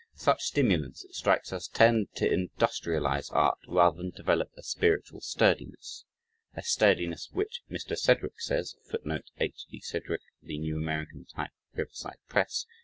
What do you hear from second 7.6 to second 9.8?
Mr. Sedgwick says [footnote: H. D.